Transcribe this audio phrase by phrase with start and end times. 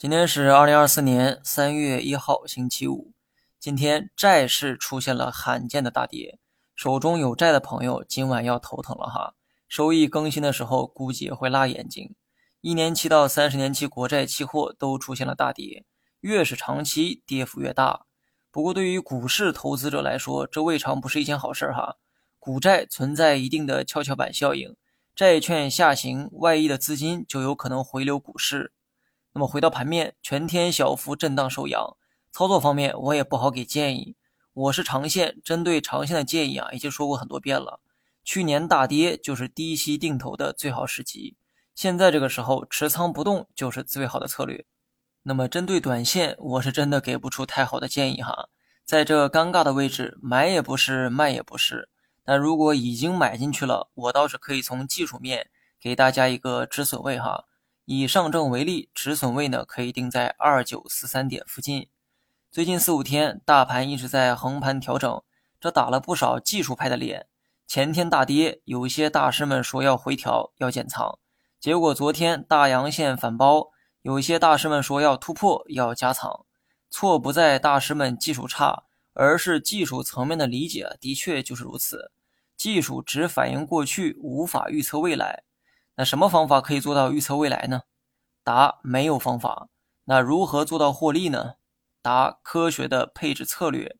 [0.00, 3.12] 今天是二零二四年三月一号，星期五。
[3.58, 6.38] 今天债市出现了罕见的大跌，
[6.74, 9.34] 手中有债的朋友今晚要头疼了哈。
[9.68, 12.14] 收益更新的时候估计也会辣眼睛。
[12.62, 15.84] 一年期到三十年期国债期货都出现了大跌，
[16.20, 18.06] 越是长期跌幅越大。
[18.50, 21.96] 不过对于股市投资者来说，这未尝不是一件好事哈。
[22.38, 24.74] 股债存在一定的跷跷板效应，
[25.14, 28.72] 债券下行，外溢的资金就有可能回流股市。
[29.32, 31.96] 那么回到盘面，全天小幅震荡收阳。
[32.32, 34.16] 操作方面，我也不好给建议。
[34.52, 37.80] 我是长线，针对长线的建议啊，已经说过很多遍了。
[38.24, 41.36] 去年大跌就是低吸定投的最好时机，
[41.74, 44.66] 现在这个时候持仓不动就是最好的策略。
[45.22, 48.48] 那么针对短线，我是真的给不出太好的建议哈。
[48.84, 51.88] 在这尴尬的位置，买也不是，卖也不是。
[52.24, 55.48] 但如果已经买进去了，我倒是可以从技术面
[55.80, 57.44] 给大家一个止损位哈。
[57.92, 61.88] 以上证为例，止损位呢可以定在二九四三点附近。
[62.52, 65.20] 最近四五天，大盘一直在横盘调整，
[65.60, 67.26] 这打了不少技术派的脸。
[67.66, 71.18] 前天大跌，有些大师们说要回调，要减仓，
[71.58, 73.70] 结果昨天大阳线反包，
[74.02, 76.46] 有些大师们说要突破，要加仓。
[76.90, 82.12] 错不在大师们技术差，而是技术层面的理解的确就是如此。
[82.56, 85.42] 技术只反映过去，无法预测未来。
[86.00, 87.82] 那什么方法可以做到预测未来呢？
[88.42, 89.68] 答：没有方法。
[90.04, 91.56] 那如何做到获利呢？
[92.00, 93.98] 答：科学的配置策略，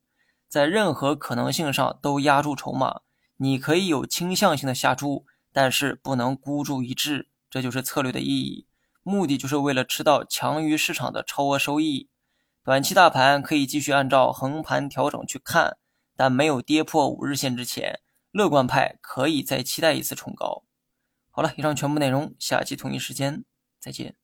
[0.48, 3.02] 在任何可能性上都压住筹码。
[3.36, 8.66] 你可以有倾向性的下注，但是不能孤注一掷，这就是策略的意义。
[9.02, 12.08] 目的就是为了吃到强于市场的超额收益。
[12.64, 15.76] 短期大盘可以继续按照横盘调整去看，
[16.16, 20.64] 但没有跌破五日线之前，乐观派可以再期待一次冲高。
[21.31, 23.45] 好了，以上全部内容，下期同一时间
[23.78, 24.19] 再见。